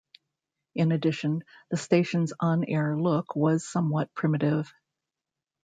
In 0.73 0.91
addition, 0.93 1.43
the 1.69 1.77
station's 1.77 2.33
on-air 2.39 2.97
look 2.97 3.35
was 3.35 3.63
somewhat 3.69 4.11
primitive. 4.15 4.73